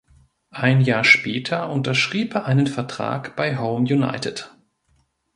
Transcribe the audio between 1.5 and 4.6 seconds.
unterschrieb er einen Vertrag bei Home United.